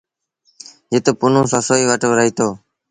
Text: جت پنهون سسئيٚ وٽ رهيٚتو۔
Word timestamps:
جت 0.91 1.05
پنهون 1.19 1.45
سسئيٚ 1.53 1.87
وٽ 1.89 2.01
رهيٚتو۔ 2.17 2.47